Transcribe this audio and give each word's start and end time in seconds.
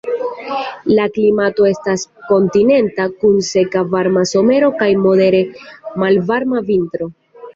La 0.99 1.03
klimato 1.17 1.67
estas 1.71 2.05
kontinenta, 2.29 3.05
kun 3.19 3.37
seka 3.49 3.83
varma 3.91 4.23
somero 4.31 4.69
kaj 4.81 4.89
modere 5.05 5.43
malvarma 6.05 6.65
vintro. 6.71 7.11